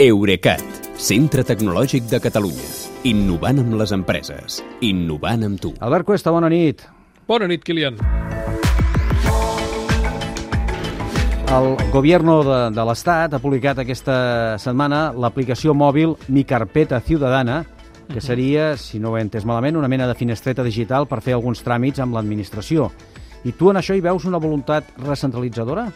[0.00, 0.62] Eurecat,
[0.96, 2.68] centre tecnològic de Catalunya.
[3.04, 4.54] Innovant amb les empreses.
[4.80, 5.74] Innovant amb tu.
[5.76, 6.86] Albert Cuesta, bona nit.
[7.28, 7.98] Bona nit, Kilian.
[11.52, 14.16] El Gobierno de, de l'Estat ha publicat aquesta
[14.62, 17.58] setmana l'aplicació mòbil Mi Carpeta Ciudadana,
[18.08, 21.36] que seria, si no ho he entès malament, una mena de finestreta digital per fer
[21.36, 22.88] alguns tràmits amb l'administració.
[23.44, 25.90] I tu en això hi veus una voluntat recentralitzadora?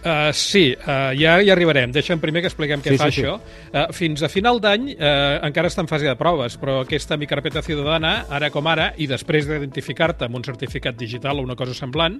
[0.00, 1.90] Uh, sí, uh, ja hi arribarem.
[1.92, 3.24] Deixa'm primer que expliquem què Sí, fa sí, sí.
[3.26, 3.34] això.
[3.68, 7.60] Uh, fins a final d'any uh, encara està en fase de proves, però aquesta micarpeta
[7.60, 12.16] ciutadana, ara com ara, i després d'identificar-te amb un certificat digital o una cosa semblant,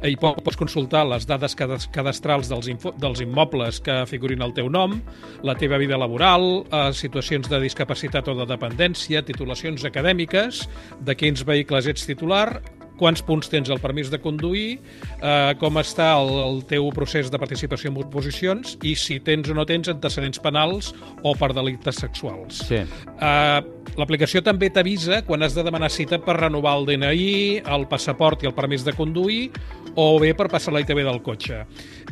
[0.00, 2.66] eh, hi po- pots consultar les dades cadas- cadastrals dels,
[2.98, 4.98] dels immobles que figurin al teu nom,
[5.46, 10.64] la teva vida laboral, uh, situacions de discapacitat o de dependència, titulacions acadèmiques,
[10.98, 12.58] de quins vehicles ets titular,
[13.00, 14.78] quants punts tens al permís de conduir,
[15.18, 19.56] eh, com està el, el teu procés de participació en oposicions i si tens o
[19.56, 20.92] no tens antecedents penals
[21.24, 22.62] o per delictes sexuals.
[22.68, 22.84] Sí.
[23.16, 28.44] Uh, L'aplicació també t'avisa quan has de demanar cita per renovar el DNI, el passaport
[28.44, 29.50] i el permís de conduir
[29.98, 31.64] o bé per passar la ITV del cotxe.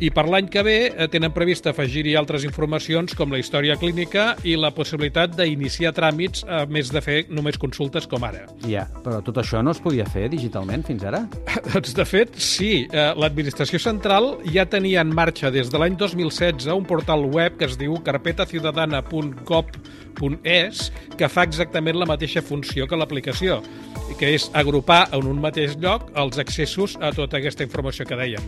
[0.03, 4.33] I per l'any que ve eh, tenen previst afegir-hi altres informacions com la història clínica
[4.43, 8.47] i la possibilitat d'iniciar tràmits a més de fer només consultes com ara.
[8.67, 11.21] Ja, però tot això no es podia fer digitalment fins ara?
[11.73, 12.89] Doncs, de fet, sí.
[12.91, 17.67] Eh, L'administració central ja tenia en marxa des de l'any 2016 un portal web que
[17.69, 23.63] es diu carpetaciudadana.gov.es que fa exactament la mateixa funció que l'aplicació,
[24.19, 28.45] que és agrupar en un mateix lloc els accessos a tota aquesta informació que dèiem.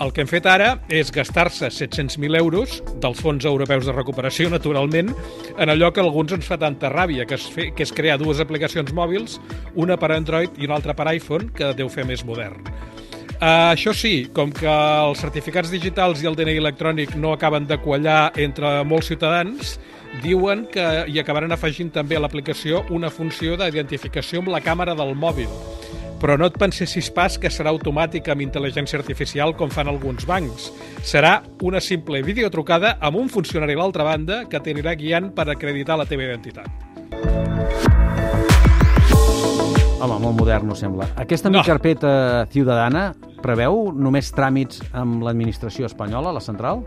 [0.00, 5.10] El que hem fet ara és gastar-se 700.000 euros dels fons europeus de recuperació, naturalment,
[5.60, 8.40] en allò que alguns ens fa tanta ràbia, que és, fer, que és crear dues
[8.40, 9.36] aplicacions mòbils,
[9.76, 12.64] una per Android i una altra per iPhone, que deu fer més modern.
[13.40, 17.76] Uh, això sí, com que els certificats digitals i el DNI electrònic no acaben de
[17.84, 19.76] quallar entre molts ciutadans,
[20.24, 25.12] diuen que hi acabaran afegint també a l'aplicació una funció d'identificació amb la càmera del
[25.12, 25.52] mòbil.
[26.20, 30.68] Però no et pensessis pas que serà automàtica amb intel·ligència artificial com fan alguns bancs.
[31.00, 35.96] Serà una simple videotrucada amb un funcionari a l'altra banda que t'anirà guiant per acreditar
[35.96, 36.68] la teva identitat.
[40.00, 41.10] Home, molt modern, no sembla.
[41.20, 41.60] Aquesta No.
[41.64, 43.10] Carpeta Ciudadana
[43.44, 46.84] preveu només tràmits amb l'administració espanyola, la central?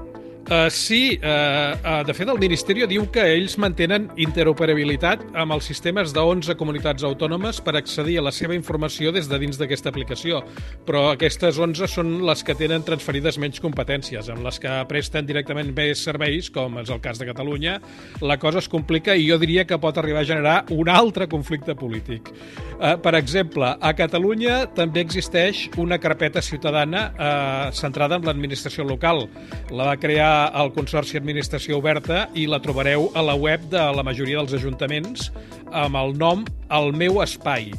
[0.54, 5.66] Uh, sí, uh, uh, de fet el Ministeri diu que ells mantenen interoperabilitat amb els
[5.66, 9.90] sistemes de 11 comunitats autònomes per accedir a la seva informació des de dins d'aquesta
[9.90, 10.44] aplicació,
[10.86, 15.72] però aquestes 11 són les que tenen transferides menys competències, amb les que presten directament
[15.74, 17.80] més serveis, com és el cas de Catalunya,
[18.22, 21.74] la cosa es complica i jo diria que pot arribar a generar un altre conflicte
[21.74, 22.30] polític.
[22.30, 29.26] Uh, per exemple, a Catalunya també existeix una carpeta ciutadana uh, centrada en l'administració local.
[29.74, 34.04] La va crear el Consorci Administració Oberta i la trobareu a la web de la
[34.06, 35.30] majoria dels ajuntaments
[35.72, 37.72] amb el nom El meu espai.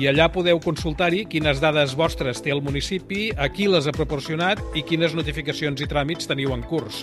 [0.00, 4.60] I allà podeu consultar-hi quines dades vostres té el municipi, a qui les ha proporcionat
[4.78, 7.02] i quines notificacions i tràmits teniu en curs.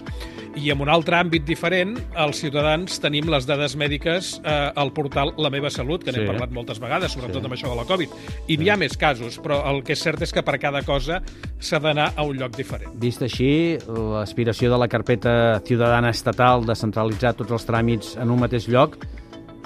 [0.57, 5.35] I en un altre àmbit diferent, els ciutadans tenim les dades mèdiques eh, al portal
[5.37, 6.27] La meva salut, que n'hem Sí.
[6.31, 7.45] parlat moltes vegades, sobretot Sí.
[7.45, 8.09] amb això de la Covid.
[8.47, 11.21] I n'hi ha més casos, però el que és cert és que per cada cosa
[11.59, 12.91] s'ha d'anar a un lloc diferent.
[12.99, 18.39] Vist així, l'aspiració de la carpeta ciutadana estatal de centralitzar tots els tràmits en un
[18.39, 18.97] mateix lloc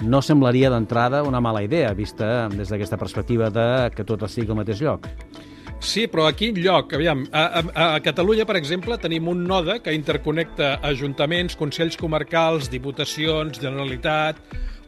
[0.03, 4.61] no semblaria d'entrada una mala idea, vista des d'aquesta perspectiva de que tot estigui al
[4.61, 5.07] mateix lloc.
[5.83, 6.93] Sí, però a quin lloc?
[6.95, 7.63] Aviam, a, a,
[7.95, 14.39] a Catalunya, per exemple, tenim un node que interconnecta ajuntaments, consells comarcals, diputacions, Generalitat,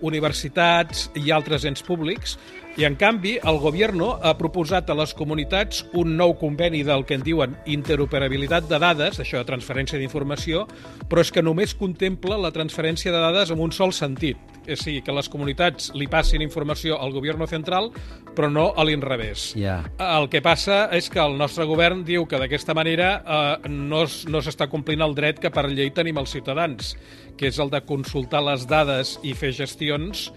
[0.06, 2.38] universitats i altres ens públics,
[2.80, 7.16] i en canvi el Gobierno ha proposat a les comunitats un nou conveni del que
[7.20, 10.66] en diuen interoperabilitat de dades, això de transferència d'informació,
[11.12, 15.00] però és que només contempla la transferència de dades en un sol sentit, és dir,
[15.06, 17.92] que les comunitats li passin informació al Gobierno central,
[18.36, 19.54] però no a l'inrevés.
[19.60, 19.80] Ja.
[20.02, 24.44] El que passa és que el nostre govern diu que d'aquesta manera eh, no, no
[24.44, 26.96] s'està complint el dret que per llei tenim els ciutadans,
[27.36, 30.30] que és el de consultar les dades i fer gestions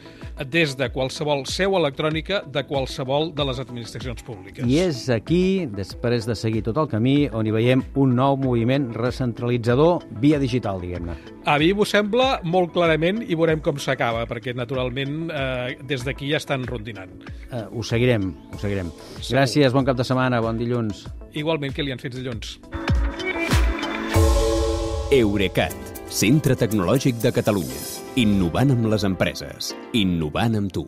[0.47, 4.67] des de qualsevol seu electrònica de qualsevol de les administracions públiques.
[4.67, 8.91] I és aquí, després de seguir tot el camí, on hi veiem un nou moviment
[8.95, 11.17] recentralitzador via digital, diguem-ne.
[11.49, 16.33] A mi m'ho sembla molt clarament i veurem com s'acaba, perquè naturalment eh, des d'aquí
[16.33, 17.13] ja estan rondinant.
[17.49, 18.91] Uh, ho seguirem, ho seguirem.
[19.19, 19.39] Segur.
[19.39, 21.07] Gràcies, bon cap de setmana, bon dilluns.
[21.39, 22.57] Igualment, Kilian, fins dilluns.
[25.15, 25.77] Eurecat,
[26.13, 27.81] centre tecnològic de Catalunya.
[28.21, 29.73] Innovant amb les empreses.
[29.97, 30.85] Innovant amb tu.